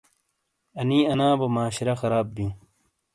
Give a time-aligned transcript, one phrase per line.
[0.79, 2.53] انی آنا بو معاشرہ خراب بِیوں۔